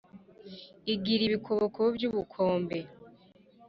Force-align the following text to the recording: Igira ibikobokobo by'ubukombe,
Igira 0.93 1.21
ibikobokobo 1.25 1.87
by'ubukombe, 1.95 2.79